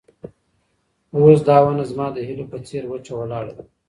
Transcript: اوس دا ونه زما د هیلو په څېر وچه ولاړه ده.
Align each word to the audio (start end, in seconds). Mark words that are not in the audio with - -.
اوس 1.15 1.39
دا 1.49 1.57
ونه 1.63 1.83
زما 1.91 2.07
د 2.13 2.17
هیلو 2.27 2.45
په 2.51 2.57
څېر 2.67 2.83
وچه 2.87 3.13
ولاړه 3.17 3.51
ده. 3.57 3.63